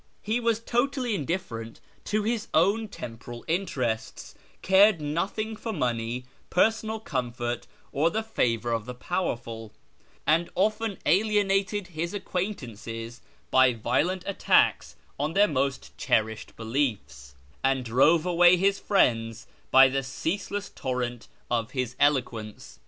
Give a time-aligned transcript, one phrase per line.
[0.23, 7.67] He was totally indifferent to his own temporal interests; cared nothing for money, personal comfort,
[7.91, 9.71] or the favour of the powerful;
[10.25, 18.25] and often alienated his acquaintances by violent attacks on their most cherished beliefs, and drove
[18.25, 22.79] away his friends by the ceaseless torrent of his eloquence.